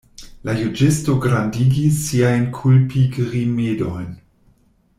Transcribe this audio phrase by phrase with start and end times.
[0.47, 4.09] La juĝisto gradigis siajn kulpigrimedojn.